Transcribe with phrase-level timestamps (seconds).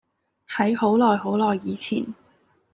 [0.49, 2.03] 喺好耐好耐以前